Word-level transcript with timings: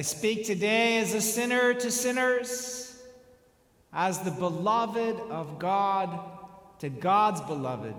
I 0.00 0.02
speak 0.02 0.46
today 0.46 0.96
as 1.00 1.12
a 1.12 1.20
sinner 1.20 1.74
to 1.74 1.90
sinners, 1.90 2.98
as 3.92 4.18
the 4.20 4.30
beloved 4.30 5.20
of 5.28 5.58
God 5.58 6.18
to 6.78 6.88
God's 6.88 7.42
beloved, 7.42 7.94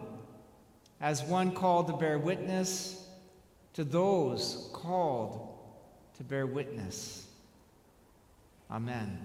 as 1.00 1.22
one 1.22 1.52
called 1.52 1.86
to 1.90 1.94
bear 1.94 2.18
witness 2.18 3.08
to 3.74 3.84
those 3.84 4.72
called 4.74 5.56
to 6.18 6.24
bear 6.24 6.48
witness. 6.48 7.28
Amen. 8.72 9.20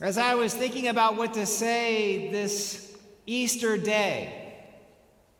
As 0.00 0.18
I 0.18 0.34
was 0.34 0.52
thinking 0.52 0.88
about 0.88 1.16
what 1.16 1.34
to 1.34 1.46
say 1.46 2.28
this 2.32 2.98
Easter 3.24 3.78
day, 3.78 4.52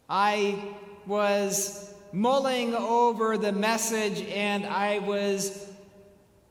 I 0.09 0.77
was 1.05 1.89
mulling 2.12 2.75
over 2.75 3.39
the 3.39 3.53
message 3.53 4.22
and 4.28 4.66
I 4.66 4.98
was, 5.00 5.69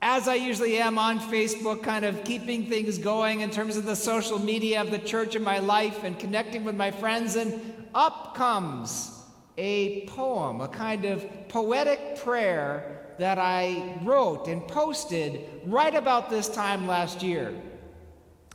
as 0.01 0.27
I 0.27 0.35
usually 0.35 0.77
am 0.77 0.97
on 0.97 1.19
Facebook, 1.19 1.83
kind 1.83 2.05
of 2.05 2.23
keeping 2.23 2.67
things 2.67 2.97
going 2.97 3.41
in 3.41 3.49
terms 3.49 3.77
of 3.77 3.85
the 3.85 3.95
social 3.95 4.39
media 4.39 4.81
of 4.81 4.91
the 4.91 4.99
church 4.99 5.35
in 5.35 5.43
my 5.43 5.59
life 5.59 6.03
and 6.03 6.17
connecting 6.17 6.63
with 6.63 6.75
my 6.75 6.91
friends. 6.91 7.35
And 7.35 7.87
up 7.93 8.35
comes 8.35 9.11
a 9.57 10.05
poem, 10.07 10.61
a 10.61 10.67
kind 10.67 11.05
of 11.05 11.25
poetic 11.49 12.17
prayer 12.23 13.15
that 13.19 13.37
I 13.37 13.99
wrote 14.03 14.47
and 14.47 14.65
posted 14.65 15.41
right 15.65 15.93
about 15.93 16.29
this 16.29 16.47
time 16.47 16.87
last 16.87 17.21
year. 17.21 17.53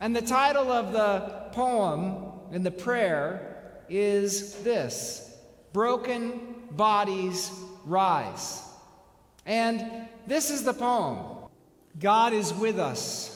And 0.00 0.16
the 0.16 0.22
title 0.22 0.72
of 0.72 0.92
the 0.92 1.50
poem 1.52 2.32
and 2.50 2.64
the 2.64 2.70
prayer 2.70 3.74
is 3.88 4.54
this 4.62 5.36
Broken 5.74 6.53
Bodies 6.76 7.50
Rise. 7.84 8.62
And 9.46 10.08
this 10.26 10.50
is 10.50 10.64
the 10.64 10.72
poem 10.72 11.18
God 11.98 12.32
is 12.32 12.52
with 12.54 12.78
us. 12.78 13.30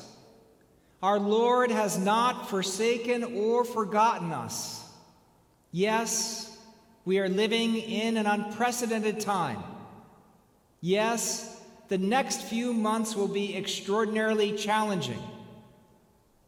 Our 1.02 1.20
Lord 1.20 1.70
has 1.70 1.96
not 1.96 2.50
forsaken 2.50 3.22
or 3.22 3.64
forgotten 3.64 4.32
us. 4.32 4.84
Yes, 5.70 6.56
we 7.04 7.20
are 7.20 7.28
living 7.28 7.76
in 7.76 8.16
an 8.16 8.26
unprecedented 8.26 9.20
time. 9.20 9.62
Yes, 10.80 11.60
the 11.88 11.98
next 11.98 12.42
few 12.42 12.72
months 12.72 13.14
will 13.14 13.28
be 13.28 13.56
extraordinarily 13.56 14.56
challenging. 14.56 15.22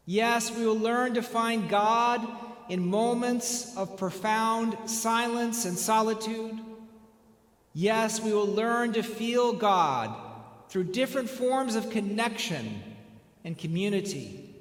Yes, 0.05 0.55
we 0.55 0.65
will 0.65 0.79
learn 0.79 1.13
to 1.13 1.21
find 1.21 1.69
God 1.69 2.27
in 2.69 2.85
moments 2.85 3.75
of 3.77 3.97
profound 3.97 4.77
silence 4.89 5.65
and 5.65 5.77
solitude. 5.77 6.59
Yes, 7.73 8.19
we 8.19 8.33
will 8.33 8.47
learn 8.47 8.93
to 8.93 9.03
feel 9.03 9.53
God 9.53 10.15
through 10.69 10.85
different 10.85 11.29
forms 11.29 11.75
of 11.75 11.89
connection 11.89 12.81
and 13.43 13.57
community. 13.57 14.53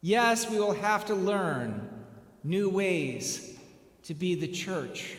Yes, 0.00 0.50
we 0.50 0.58
will 0.58 0.74
have 0.74 1.06
to 1.06 1.14
learn 1.14 1.88
new 2.42 2.68
ways 2.68 3.56
to 4.04 4.14
be 4.14 4.34
the 4.34 4.48
church. 4.48 5.16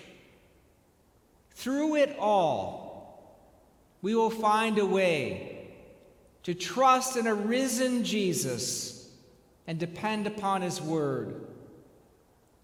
Through 1.51 1.95
it 1.95 2.15
all, 2.19 3.39
we 4.01 4.13
will 4.13 4.29
find 4.29 4.77
a 4.77 4.85
way 4.85 5.71
to 6.43 6.53
trust 6.53 7.17
in 7.17 7.25
a 7.25 7.33
risen 7.33 8.03
Jesus 8.03 9.09
and 9.65 9.79
depend 9.79 10.27
upon 10.27 10.61
his 10.61 10.79
word. 10.79 11.47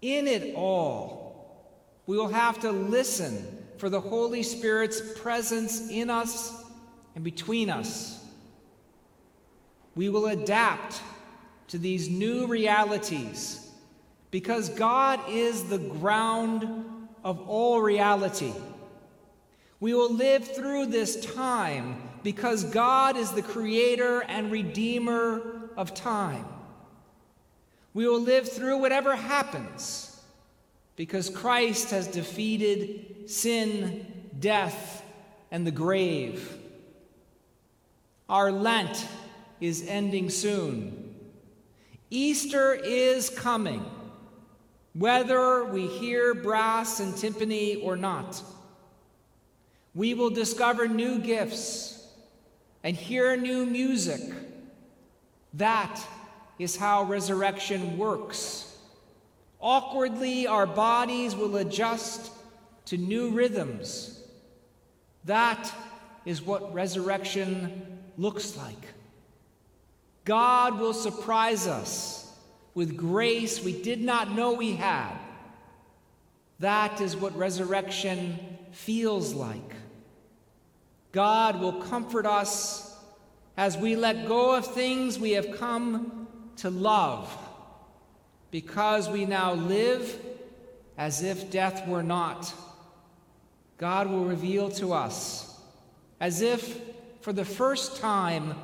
In 0.00 0.28
it 0.28 0.54
all, 0.54 1.66
we 2.06 2.16
will 2.16 2.28
have 2.28 2.60
to 2.60 2.70
listen 2.70 3.61
for 3.82 3.90
the 3.90 4.00
Holy 4.00 4.44
Spirit's 4.44 5.00
presence 5.18 5.90
in 5.90 6.08
us 6.08 6.54
and 7.16 7.24
between 7.24 7.68
us. 7.68 8.24
We 9.96 10.08
will 10.08 10.26
adapt 10.26 11.02
to 11.66 11.78
these 11.78 12.08
new 12.08 12.46
realities 12.46 13.72
because 14.30 14.68
God 14.68 15.18
is 15.28 15.64
the 15.64 15.78
ground 15.78 17.08
of 17.24 17.48
all 17.48 17.82
reality. 17.82 18.52
We 19.80 19.94
will 19.94 20.14
live 20.14 20.46
through 20.54 20.86
this 20.86 21.26
time 21.34 22.00
because 22.22 22.62
God 22.62 23.16
is 23.16 23.32
the 23.32 23.42
creator 23.42 24.20
and 24.20 24.52
redeemer 24.52 25.72
of 25.76 25.92
time. 25.92 26.44
We 27.94 28.06
will 28.06 28.20
live 28.20 28.48
through 28.48 28.78
whatever 28.78 29.16
happens 29.16 30.11
because 30.96 31.30
Christ 31.30 31.90
has 31.90 32.06
defeated 32.06 33.30
sin, 33.30 34.06
death, 34.38 35.04
and 35.50 35.66
the 35.66 35.70
grave. 35.70 36.58
Our 38.28 38.52
Lent 38.52 39.06
is 39.60 39.86
ending 39.86 40.30
soon. 40.30 41.14
Easter 42.10 42.74
is 42.74 43.30
coming, 43.30 43.84
whether 44.94 45.64
we 45.64 45.86
hear 45.86 46.34
brass 46.34 47.00
and 47.00 47.14
timpani 47.14 47.82
or 47.82 47.96
not. 47.96 48.42
We 49.94 50.14
will 50.14 50.30
discover 50.30 50.88
new 50.88 51.18
gifts 51.18 52.06
and 52.82 52.96
hear 52.96 53.36
new 53.36 53.66
music. 53.66 54.20
That 55.54 56.00
is 56.58 56.76
how 56.76 57.04
resurrection 57.04 57.98
works. 57.98 58.71
Awkwardly, 59.62 60.46
our 60.46 60.66
bodies 60.66 61.34
will 61.34 61.56
adjust 61.56 62.30
to 62.86 62.98
new 62.98 63.30
rhythms. 63.30 64.20
That 65.24 65.72
is 66.24 66.42
what 66.42 66.74
resurrection 66.74 68.02
looks 68.18 68.56
like. 68.56 68.88
God 70.24 70.78
will 70.78 70.92
surprise 70.92 71.66
us 71.66 72.36
with 72.74 72.96
grace 72.96 73.62
we 73.62 73.80
did 73.80 74.02
not 74.02 74.32
know 74.32 74.52
we 74.52 74.72
had. 74.72 75.12
That 76.58 77.00
is 77.00 77.16
what 77.16 77.36
resurrection 77.36 78.38
feels 78.72 79.34
like. 79.34 79.74
God 81.12 81.60
will 81.60 81.74
comfort 81.74 82.26
us 82.26 82.96
as 83.56 83.76
we 83.76 83.96
let 83.96 84.26
go 84.26 84.54
of 84.56 84.66
things 84.66 85.18
we 85.18 85.32
have 85.32 85.58
come 85.58 86.26
to 86.56 86.70
love, 86.70 87.30
because 88.52 89.08
we 89.08 89.24
now 89.24 89.54
live 89.54 90.16
as 90.96 91.24
if 91.24 91.50
death 91.50 91.88
were 91.88 92.02
not. 92.02 92.54
God 93.78 94.08
will 94.08 94.24
reveal 94.24 94.70
to 94.72 94.92
us, 94.92 95.58
as 96.20 96.42
if 96.42 96.80
for 97.22 97.32
the 97.32 97.44
first 97.44 97.96
time, 97.96 98.54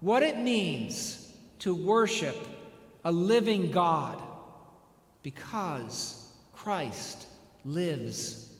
what 0.00 0.22
it 0.22 0.38
means 0.38 1.32
to 1.60 1.74
worship 1.74 2.36
a 3.04 3.10
living 3.10 3.70
God, 3.70 4.22
because 5.22 6.30
Christ 6.52 7.26
lives 7.64 8.50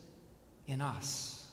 in 0.66 0.80
us. 0.80 1.44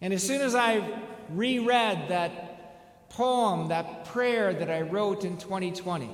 And 0.00 0.12
as 0.12 0.26
soon 0.26 0.40
as 0.40 0.54
I 0.54 1.00
reread 1.28 2.08
that 2.08 3.08
poem, 3.10 3.68
that 3.68 4.06
prayer 4.06 4.54
that 4.54 4.70
I 4.70 4.80
wrote 4.80 5.24
in 5.24 5.36
2020, 5.36 6.10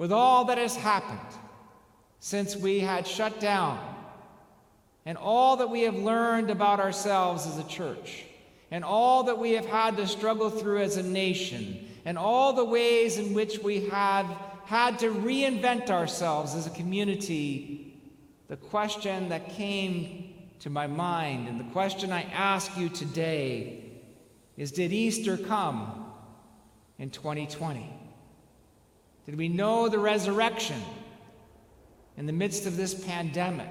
with 0.00 0.12
all 0.12 0.46
that 0.46 0.56
has 0.56 0.74
happened 0.74 1.20
since 2.20 2.56
we 2.56 2.80
had 2.80 3.06
shut 3.06 3.38
down, 3.38 3.78
and 5.04 5.18
all 5.18 5.58
that 5.58 5.68
we 5.68 5.82
have 5.82 5.94
learned 5.94 6.48
about 6.48 6.80
ourselves 6.80 7.46
as 7.46 7.58
a 7.58 7.68
church, 7.68 8.24
and 8.70 8.82
all 8.82 9.24
that 9.24 9.36
we 9.36 9.50
have 9.50 9.66
had 9.66 9.98
to 9.98 10.06
struggle 10.06 10.48
through 10.48 10.80
as 10.80 10.96
a 10.96 11.02
nation, 11.02 11.86
and 12.06 12.16
all 12.16 12.54
the 12.54 12.64
ways 12.64 13.18
in 13.18 13.34
which 13.34 13.58
we 13.58 13.88
have 13.88 14.24
had 14.64 14.98
to 14.98 15.10
reinvent 15.10 15.90
ourselves 15.90 16.54
as 16.54 16.66
a 16.66 16.70
community, 16.70 17.94
the 18.48 18.56
question 18.56 19.28
that 19.28 19.50
came 19.50 20.32
to 20.60 20.70
my 20.70 20.86
mind. 20.86 21.46
And 21.46 21.60
the 21.60 21.72
question 21.74 22.10
I 22.10 22.22
ask 22.22 22.74
you 22.74 22.88
today 22.88 23.84
is 24.56 24.72
Did 24.72 24.94
Easter 24.94 25.36
come 25.36 26.10
in 26.98 27.10
2020? 27.10 28.00
Did 29.30 29.38
we 29.38 29.48
know 29.48 29.88
the 29.88 30.00
resurrection 30.00 30.82
in 32.16 32.26
the 32.26 32.32
midst 32.32 32.66
of 32.66 32.76
this 32.76 32.94
pandemic? 32.94 33.68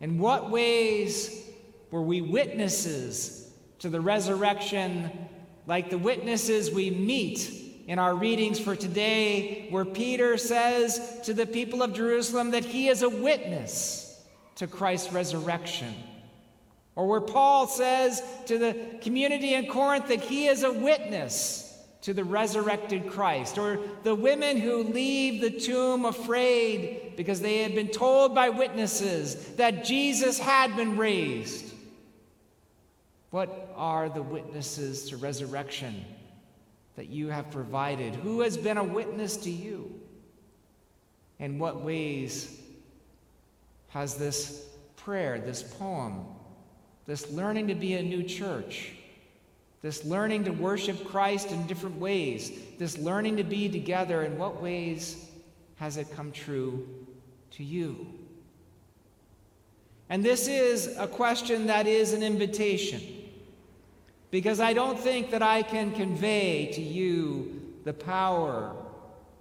In 0.00 0.18
what 0.18 0.50
ways 0.50 1.48
were 1.92 2.02
we 2.02 2.20
witnesses 2.20 3.52
to 3.78 3.88
the 3.88 4.00
resurrection, 4.00 5.12
like 5.68 5.90
the 5.90 5.96
witnesses 5.96 6.72
we 6.72 6.90
meet 6.90 7.52
in 7.86 8.00
our 8.00 8.16
readings 8.16 8.58
for 8.58 8.74
today, 8.74 9.68
where 9.70 9.84
Peter 9.84 10.36
says 10.36 11.20
to 11.26 11.32
the 11.32 11.46
people 11.46 11.80
of 11.80 11.94
Jerusalem 11.94 12.50
that 12.50 12.64
he 12.64 12.88
is 12.88 13.02
a 13.02 13.08
witness 13.08 14.20
to 14.56 14.66
Christ's 14.66 15.12
resurrection? 15.12 15.94
Or 16.96 17.06
where 17.06 17.20
Paul 17.20 17.68
says 17.68 18.24
to 18.46 18.58
the 18.58 18.76
community 19.02 19.54
in 19.54 19.68
Corinth 19.68 20.08
that 20.08 20.22
he 20.22 20.48
is 20.48 20.64
a 20.64 20.72
witness 20.72 21.69
to 22.02 22.14
the 22.14 22.24
resurrected 22.24 23.10
Christ, 23.10 23.58
or 23.58 23.78
the 24.04 24.14
women 24.14 24.56
who 24.56 24.84
leave 24.84 25.42
the 25.42 25.50
tomb 25.50 26.06
afraid 26.06 27.12
because 27.16 27.40
they 27.40 27.62
had 27.62 27.74
been 27.74 27.88
told 27.88 28.34
by 28.34 28.48
witnesses 28.48 29.34
that 29.56 29.84
Jesus 29.84 30.38
had 30.38 30.74
been 30.76 30.96
raised. 30.96 31.74
What 33.30 33.72
are 33.76 34.08
the 34.08 34.22
witnesses 34.22 35.10
to 35.10 35.16
resurrection 35.16 36.04
that 36.96 37.08
you 37.08 37.28
have 37.28 37.50
provided? 37.50 38.14
Who 38.14 38.40
has 38.40 38.56
been 38.56 38.78
a 38.78 38.84
witness 38.84 39.36
to 39.38 39.50
you? 39.50 40.00
In 41.38 41.58
what 41.58 41.82
ways 41.82 42.60
has 43.88 44.16
this 44.16 44.66
prayer, 44.96 45.38
this 45.38 45.62
poem, 45.62 46.24
this 47.06 47.30
learning 47.30 47.68
to 47.68 47.74
be 47.74 47.94
a 47.94 48.02
new 48.02 48.22
church, 48.22 48.92
this 49.82 50.04
learning 50.04 50.44
to 50.44 50.50
worship 50.50 51.06
Christ 51.06 51.50
in 51.50 51.66
different 51.66 51.98
ways, 51.98 52.52
this 52.78 52.98
learning 52.98 53.38
to 53.38 53.44
be 53.44 53.68
together, 53.68 54.22
in 54.22 54.36
what 54.36 54.60
ways 54.60 55.26
has 55.76 55.96
it 55.96 56.14
come 56.14 56.32
true 56.32 56.86
to 57.52 57.64
you? 57.64 58.06
And 60.10 60.24
this 60.24 60.48
is 60.48 60.96
a 60.98 61.06
question 61.06 61.68
that 61.68 61.86
is 61.86 62.12
an 62.12 62.22
invitation, 62.22 63.00
because 64.30 64.60
I 64.60 64.72
don't 64.72 64.98
think 64.98 65.30
that 65.30 65.42
I 65.42 65.62
can 65.62 65.92
convey 65.92 66.70
to 66.74 66.82
you 66.82 67.74
the 67.84 67.94
power 67.94 68.74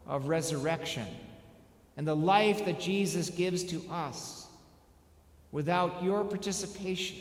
of 0.08 0.28
resurrection 0.28 1.06
and 1.98 2.08
the 2.08 2.16
life 2.16 2.64
that 2.66 2.80
Jesus 2.80 3.30
gives 3.30 3.64
to 3.66 3.84
us 3.92 4.48
without 5.52 6.02
your 6.02 6.24
participation, 6.24 7.18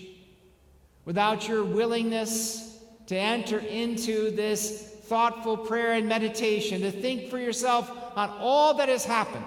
without 1.04 1.48
your 1.48 1.64
willingness 1.64 2.77
to 3.08 3.16
enter 3.16 3.58
into 3.58 4.30
this 4.30 4.82
thoughtful 5.04 5.56
prayer 5.56 5.92
and 5.92 6.06
meditation, 6.06 6.82
to 6.82 6.90
think 6.90 7.30
for 7.30 7.38
yourself 7.38 7.90
on 8.14 8.28
all 8.38 8.74
that 8.74 8.90
has 8.90 9.04
happened 9.04 9.44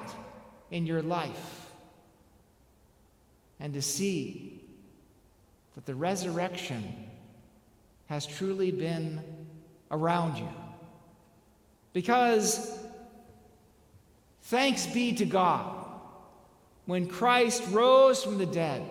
in 0.71 0.87
your 0.87 1.03
life, 1.03 1.71
and 3.59 3.73
to 3.75 3.81
see 3.81 4.59
that 5.75 5.85
the 5.85 5.93
resurrection 5.93 6.83
has 8.07 8.25
truly 8.25 8.71
been 8.71 9.21
around 9.91 10.37
you. 10.37 10.49
Because 11.93 12.79
thanks 14.43 14.87
be 14.87 15.13
to 15.13 15.25
God, 15.25 15.85
when 16.87 17.05
Christ 17.05 17.63
rose 17.69 18.23
from 18.23 18.39
the 18.39 18.45
dead, 18.47 18.81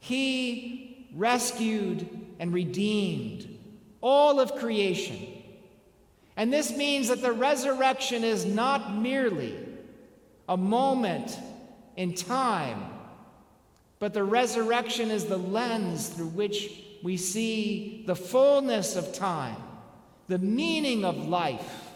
he 0.00 1.06
rescued 1.14 2.23
and 2.38 2.52
redeemed 2.52 3.58
all 4.00 4.40
of 4.40 4.56
creation. 4.56 5.28
And 6.36 6.52
this 6.52 6.76
means 6.76 7.08
that 7.08 7.22
the 7.22 7.32
resurrection 7.32 8.24
is 8.24 8.44
not 8.44 8.94
merely 8.94 9.56
a 10.48 10.56
moment 10.56 11.38
in 11.96 12.14
time, 12.14 12.84
but 13.98 14.12
the 14.12 14.24
resurrection 14.24 15.10
is 15.10 15.26
the 15.26 15.38
lens 15.38 16.08
through 16.08 16.28
which 16.28 16.70
we 17.02 17.16
see 17.16 18.02
the 18.06 18.16
fullness 18.16 18.96
of 18.96 19.12
time, 19.14 19.56
the 20.28 20.38
meaning 20.38 21.04
of 21.04 21.28
life. 21.28 21.90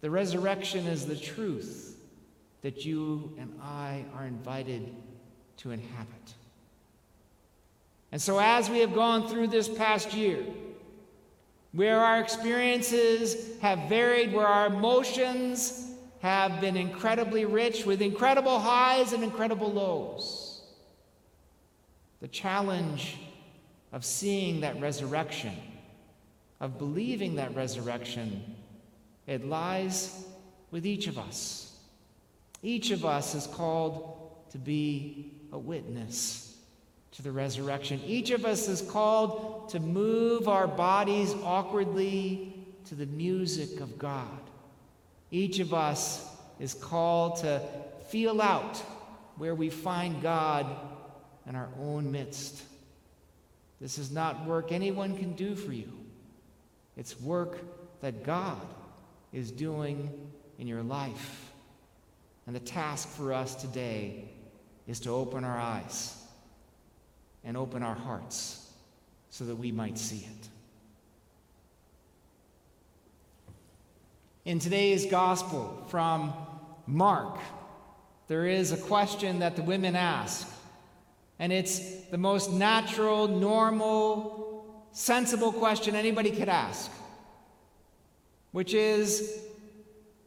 The 0.00 0.10
resurrection 0.10 0.86
is 0.86 1.06
the 1.06 1.16
truth 1.16 1.96
that 2.60 2.84
you 2.84 3.34
and 3.38 3.58
I 3.62 4.04
are 4.14 4.26
invited 4.26 4.94
to 5.58 5.70
inhabit. 5.70 6.34
And 8.14 8.22
so, 8.22 8.38
as 8.38 8.70
we 8.70 8.78
have 8.78 8.94
gone 8.94 9.26
through 9.26 9.48
this 9.48 9.68
past 9.68 10.14
year, 10.14 10.38
where 11.72 11.98
our 11.98 12.20
experiences 12.20 13.58
have 13.60 13.88
varied, 13.88 14.32
where 14.32 14.46
our 14.46 14.68
emotions 14.68 15.90
have 16.20 16.60
been 16.60 16.76
incredibly 16.76 17.44
rich 17.44 17.84
with 17.84 18.00
incredible 18.00 18.60
highs 18.60 19.12
and 19.12 19.24
incredible 19.24 19.72
lows, 19.72 20.62
the 22.20 22.28
challenge 22.28 23.16
of 23.92 24.04
seeing 24.04 24.60
that 24.60 24.80
resurrection, 24.80 25.56
of 26.60 26.78
believing 26.78 27.34
that 27.34 27.52
resurrection, 27.56 28.54
it 29.26 29.44
lies 29.44 30.24
with 30.70 30.86
each 30.86 31.08
of 31.08 31.18
us. 31.18 31.76
Each 32.62 32.92
of 32.92 33.04
us 33.04 33.34
is 33.34 33.48
called 33.48 34.36
to 34.52 34.58
be 34.58 35.32
a 35.50 35.58
witness 35.58 36.43
to 37.14 37.22
the 37.22 37.30
resurrection. 37.30 38.00
Each 38.04 38.30
of 38.30 38.44
us 38.44 38.68
is 38.68 38.82
called 38.82 39.68
to 39.70 39.78
move 39.78 40.48
our 40.48 40.66
bodies 40.66 41.34
awkwardly 41.44 42.52
to 42.86 42.94
the 42.94 43.06
music 43.06 43.80
of 43.80 43.98
God. 43.98 44.40
Each 45.30 45.60
of 45.60 45.72
us 45.72 46.28
is 46.58 46.74
called 46.74 47.36
to 47.38 47.62
feel 48.08 48.42
out 48.42 48.78
where 49.36 49.54
we 49.54 49.70
find 49.70 50.22
God 50.22 50.66
in 51.48 51.54
our 51.54 51.68
own 51.80 52.10
midst. 52.10 52.62
This 53.80 53.98
is 53.98 54.10
not 54.10 54.46
work 54.46 54.72
anyone 54.72 55.16
can 55.16 55.34
do 55.34 55.54
for 55.54 55.72
you, 55.72 55.92
it's 56.96 57.20
work 57.20 57.58
that 58.00 58.24
God 58.24 58.66
is 59.32 59.50
doing 59.50 60.10
in 60.58 60.66
your 60.66 60.82
life. 60.82 61.52
And 62.46 62.54
the 62.54 62.60
task 62.60 63.08
for 63.08 63.32
us 63.32 63.54
today 63.54 64.28
is 64.86 65.00
to 65.00 65.10
open 65.10 65.44
our 65.44 65.58
eyes 65.58 66.23
and 67.44 67.56
open 67.56 67.82
our 67.82 67.94
hearts 67.94 68.70
so 69.30 69.44
that 69.44 69.56
we 69.56 69.72
might 69.72 69.98
see 69.98 70.18
it. 70.18 70.48
In 74.44 74.58
today's 74.58 75.06
gospel 75.06 75.84
from 75.88 76.32
Mark, 76.86 77.38
there 78.28 78.46
is 78.46 78.72
a 78.72 78.76
question 78.76 79.38
that 79.40 79.56
the 79.56 79.62
women 79.62 79.96
ask, 79.96 80.48
and 81.38 81.52
it's 81.52 81.80
the 82.10 82.18
most 82.18 82.52
natural, 82.52 83.26
normal, 83.26 84.84
sensible 84.92 85.52
question 85.52 85.94
anybody 85.94 86.30
could 86.30 86.48
ask, 86.48 86.90
which 88.52 88.74
is 88.74 89.40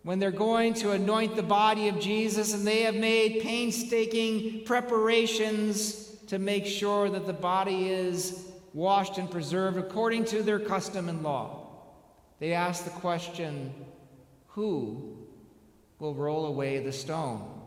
when 0.04 0.20
they're 0.20 0.32
going 0.32 0.74
to 0.74 0.92
anoint 0.92 1.36
the 1.36 1.44
body 1.44 1.88
of 1.88 2.00
Jesus 2.00 2.54
and 2.54 2.66
they 2.66 2.82
have 2.82 2.96
made 2.96 3.42
painstaking 3.42 4.64
preparations 4.66 6.07
to 6.28 6.40
make 6.40 6.66
sure 6.66 7.10
that 7.10 7.26
the 7.26 7.34
body 7.34 7.90
is 7.90 8.48
washed 8.74 9.18
and 9.18 9.32
preserved 9.32 9.78
according 9.78 10.26
to 10.26 10.44
their 10.44 10.60
custom 10.60 11.10
and 11.10 11.24
law. 11.24 11.68
They 12.40 12.54
ask 12.54 12.84
the 12.84 12.90
question 12.92 13.74
who 14.48 15.18
will 16.00 16.14
roll 16.14 16.46
away 16.46 16.80
the 16.80 16.92
stone? 16.92 17.62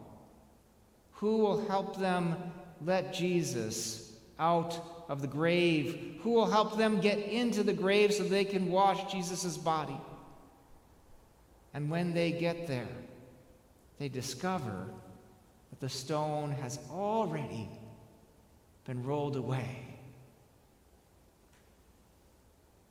Who 1.13 1.39
will 1.39 1.67
help 1.67 1.99
them 1.99 2.37
let 2.85 3.13
Jesus 3.13 4.13
out 4.39 5.05
of 5.09 5.21
the 5.21 5.27
grave? 5.27 6.19
Who 6.23 6.31
will 6.31 6.51
help 6.51 6.79
them 6.79 7.01
get 7.01 7.19
into 7.19 7.63
the 7.63 7.73
grave 7.73 8.13
so 8.13 8.23
they 8.23 8.45
can 8.45 8.71
wash 8.71 9.13
Jesus' 9.13 9.57
body? 9.57 9.97
And 11.75 11.91
when 11.91 12.15
they 12.15 12.33
get 12.33 12.67
there, 12.67 12.89
they 13.99 14.09
discover 14.09 14.87
that 15.71 15.81
the 15.81 15.89
stone 15.89 16.53
has 16.53 16.79
already 16.91 17.69
been 18.85 19.05
rolled 19.05 19.37
away. 19.37 19.99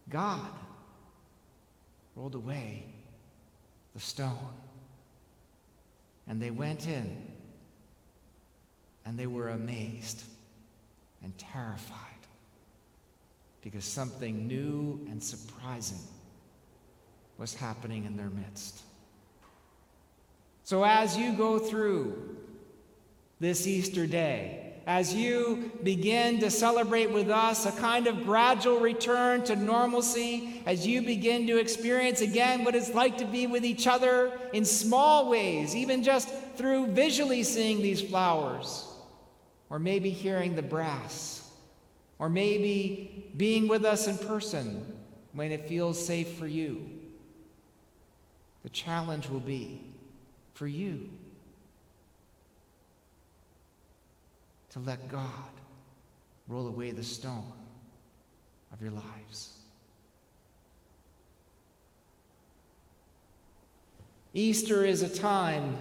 God 0.10 0.50
rolled 2.16 2.36
away 2.36 2.86
the 3.94 4.00
stone. 4.00 4.54
And 6.28 6.42
they 6.42 6.52
went 6.52 6.88
in 6.88 7.18
and 9.06 9.18
they 9.18 9.28
were 9.28 9.50
amazed 9.50 10.24
and 11.24 11.36
terrified 11.38 11.96
because 13.62 13.84
something 13.84 14.48
new 14.48 15.06
and 15.10 15.22
surprising 15.22 16.00
was 17.38 17.54
happening 17.54 18.06
in 18.06 18.16
their 18.16 18.30
midst. 18.30 18.82
So, 20.64 20.84
as 20.84 21.18
you 21.18 21.34
go 21.34 21.58
through 21.58 22.38
this 23.40 23.66
Easter 23.66 24.06
day, 24.06 24.69
as 24.90 25.14
you 25.14 25.72
begin 25.84 26.40
to 26.40 26.50
celebrate 26.50 27.12
with 27.12 27.30
us 27.30 27.68
a 27.68 27.72
kind 27.74 28.08
of 28.08 28.24
gradual 28.24 28.80
return 28.80 29.44
to 29.44 29.56
normalcy, 29.56 30.64
as 30.66 30.88
you 30.88 31.04
begin 31.04 31.46
to 31.46 31.58
experience 31.60 32.22
again 32.22 32.64
what 32.64 32.74
it's 32.74 32.96
like 32.96 33.16
to 33.16 33.26
be 33.26 33.46
with 33.46 33.64
each 33.64 33.86
other 33.86 34.32
in 34.52 34.66
small 34.66 35.30
ways, 35.30 35.76
even 35.76 36.02
just 36.02 36.28
through 36.56 36.88
visually 36.88 37.44
seeing 37.44 37.84
these 37.84 38.02
flowers. 38.02 38.88
or 39.70 39.78
maybe 39.78 40.10
hearing 40.10 40.56
the 40.56 40.64
brass, 40.64 41.48
or 42.18 42.28
maybe 42.28 43.32
being 43.38 43.68
with 43.68 43.86
us 43.86 44.08
in 44.08 44.18
person 44.18 44.84
when 45.34 45.52
it 45.52 45.70
feels 45.70 46.04
safe 46.04 46.30
for 46.40 46.48
you. 46.48 46.90
The 48.64 48.70
challenge 48.70 49.30
will 49.30 49.40
be 49.40 49.80
for 50.56 50.66
you 50.66 51.12
to 54.72 54.80
let 54.80 55.10
God 55.10 55.52
roll 56.48 56.68
away 56.68 56.92
the 56.92 57.04
stone 57.04 57.54
of 58.72 58.82
your 58.82 58.92
lives. 58.92 59.56
Easter 64.34 64.86
is 64.86 65.02
a 65.02 65.10
time, 65.10 65.76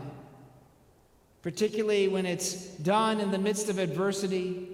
particularly 1.42 2.08
when 2.08 2.24
it's 2.24 2.54
done 2.54 3.20
in 3.20 3.30
the 3.30 3.38
midst 3.38 3.68
of 3.68 3.78
adversity, 3.78 4.68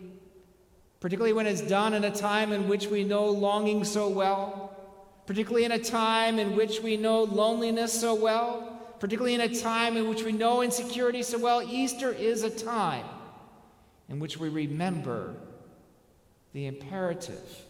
particularly 1.01 1.33
when 1.33 1.47
it's 1.47 1.61
done 1.61 1.93
in 1.93 2.05
a 2.05 2.11
time 2.11 2.53
in 2.53 2.69
which 2.69 2.87
we 2.87 3.03
know 3.03 3.27
longing 3.27 3.85
so 3.85 4.09
well, 4.09 4.77
particularly 5.27 5.65
in 5.65 5.73
a 5.73 5.79
time 5.79 6.39
in 6.39 6.55
which 6.55 6.81
we 6.83 6.97
know 6.97 7.25
loneliness 7.25 7.93
so 7.93 8.15
well, 8.15 8.81
particularly 9.01 9.35
in 9.35 9.41
a 9.41 9.55
time 9.55 9.97
in 9.97 10.09
which 10.09 10.23
we 10.23 10.31
know 10.31 10.63
insecurity 10.63 11.23
so 11.23 11.39
well. 11.39 11.61
Easter 11.63 12.13
is 12.13 12.45
a 12.45 12.51
time 12.51 13.05
in 14.15 14.21
which 14.21 14.39
we 14.39 14.49
remember 14.49 15.35
the 16.53 16.67
imperative 16.67 17.65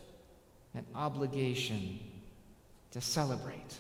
and 0.74 0.84
obligation 0.94 1.98
to 2.90 3.00
celebrate. 3.00 3.78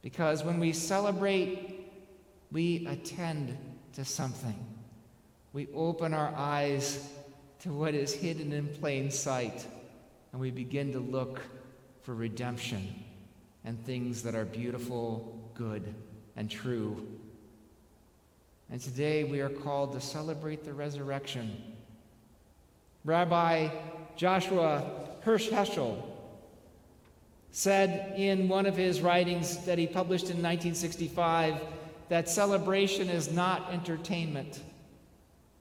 Because 0.00 0.42
when 0.42 0.58
we 0.58 0.72
celebrate, 0.72 1.92
we 2.50 2.86
attend 2.86 3.54
to 3.92 4.02
something. 4.02 4.56
We 5.52 5.68
open 5.74 6.14
our 6.14 6.32
eyes 6.34 7.06
to 7.60 7.70
what 7.70 7.92
is 7.92 8.14
hidden 8.14 8.54
in 8.54 8.68
plain 8.68 9.10
sight, 9.10 9.66
and 10.32 10.40
we 10.40 10.50
begin 10.50 10.90
to 10.92 11.00
look 11.00 11.42
for 12.00 12.14
redemption 12.14 12.94
and 13.62 13.78
things 13.84 14.22
that 14.22 14.34
are 14.34 14.46
beautiful, 14.46 15.38
good, 15.52 15.94
and 16.34 16.50
true. 16.50 17.06
And 18.70 18.80
today 18.80 19.24
we 19.24 19.40
are 19.40 19.48
called 19.48 19.92
to 19.92 20.00
celebrate 20.00 20.64
the 20.64 20.72
resurrection. 20.72 21.56
Rabbi 23.04 23.68
Joshua 24.16 24.82
Hirsch 25.22 25.48
Heschel 25.48 26.02
said 27.52 28.18
in 28.18 28.48
one 28.48 28.66
of 28.66 28.76
his 28.76 29.00
writings 29.00 29.64
that 29.66 29.78
he 29.78 29.86
published 29.86 30.24
in 30.24 30.42
1965 30.42 31.60
that 32.08 32.28
celebration 32.28 33.08
is 33.08 33.30
not 33.30 33.72
entertainment. 33.72 34.60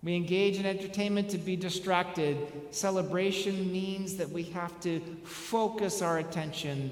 We 0.03 0.15
engage 0.15 0.59
in 0.59 0.65
entertainment 0.65 1.29
to 1.29 1.37
be 1.37 1.55
distracted. 1.55 2.37
Celebration 2.71 3.71
means 3.71 4.17
that 4.17 4.29
we 4.29 4.43
have 4.43 4.79
to 4.81 4.99
focus 5.23 6.01
our 6.01 6.19
attention 6.19 6.91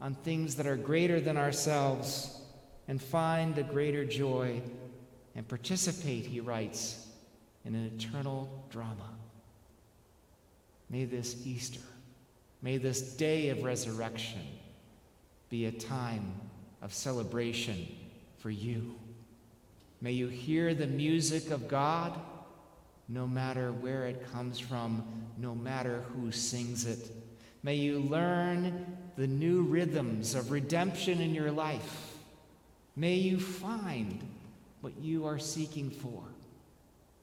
on 0.00 0.14
things 0.14 0.56
that 0.56 0.66
are 0.66 0.76
greater 0.76 1.20
than 1.20 1.36
ourselves 1.36 2.40
and 2.86 3.00
find 3.00 3.56
a 3.56 3.62
greater 3.62 4.04
joy 4.04 4.60
and 5.34 5.46
participate, 5.48 6.26
he 6.26 6.40
writes, 6.40 7.06
in 7.64 7.74
an 7.74 7.90
eternal 7.96 8.66
drama. 8.70 9.10
May 10.90 11.04
this 11.06 11.46
Easter 11.46 11.80
May 12.64 12.78
this 12.78 13.02
day 13.02 13.50
of 13.50 13.62
resurrection 13.62 14.40
be 15.50 15.66
a 15.66 15.70
time 15.70 16.32
of 16.80 16.94
celebration 16.94 17.86
for 18.38 18.48
you. 18.48 18.94
May 20.00 20.12
you 20.12 20.28
hear 20.28 20.72
the 20.72 20.86
music 20.86 21.50
of 21.50 21.68
God 21.68 22.18
no 23.06 23.26
matter 23.26 23.70
where 23.70 24.06
it 24.06 24.32
comes 24.32 24.58
from, 24.58 25.04
no 25.36 25.54
matter 25.54 26.04
who 26.14 26.32
sings 26.32 26.86
it. 26.86 27.10
May 27.62 27.74
you 27.74 27.98
learn 27.98 28.96
the 29.16 29.26
new 29.26 29.60
rhythms 29.60 30.34
of 30.34 30.50
redemption 30.50 31.20
in 31.20 31.34
your 31.34 31.50
life. 31.50 32.16
May 32.96 33.16
you 33.16 33.38
find 33.38 34.26
what 34.84 34.92
you 35.00 35.24
are 35.24 35.38
seeking 35.38 35.88
for. 35.88 36.22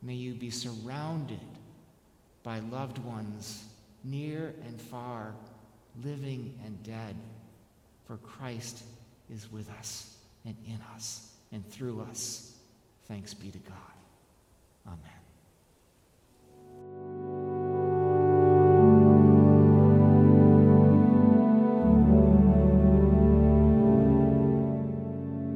May 0.01 0.15
you 0.15 0.33
be 0.33 0.49
surrounded 0.49 1.39
by 2.41 2.57
loved 2.57 2.97
ones 2.97 3.63
near 4.03 4.55
and 4.65 4.81
far, 4.81 5.35
living 6.03 6.57
and 6.65 6.81
dead. 6.81 7.15
For 8.07 8.17
Christ 8.17 8.81
is 9.31 9.51
with 9.51 9.69
us 9.77 10.17
and 10.43 10.55
in 10.65 10.79
us 10.95 11.33
and 11.51 11.63
through 11.69 12.01
us. 12.09 12.55
Thanks 13.07 13.35
be 13.35 13.51
to 13.51 13.59
God. 13.59 13.77
Amen. 14.87 15.20